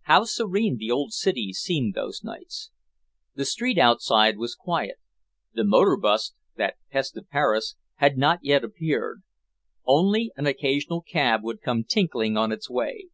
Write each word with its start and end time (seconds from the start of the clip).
How 0.00 0.24
serene 0.24 0.78
the 0.78 0.90
old 0.90 1.12
city 1.12 1.52
seemed 1.52 1.94
those 1.94 2.24
nights. 2.24 2.72
The 3.36 3.44
street 3.44 3.78
outside 3.78 4.36
was 4.36 4.56
quiet. 4.56 4.96
The 5.54 5.62
motor 5.62 5.96
'bus, 5.96 6.32
that 6.56 6.74
pest 6.90 7.16
of 7.18 7.28
Paris, 7.30 7.76
had 7.94 8.18
not 8.18 8.40
yet 8.42 8.64
appeared. 8.64 9.22
Only 9.84 10.32
an 10.36 10.46
occasional 10.48 11.02
cab 11.02 11.44
would 11.44 11.62
come 11.62 11.84
tinkling 11.84 12.36
on 12.36 12.50
its 12.50 12.68
way. 12.68 13.10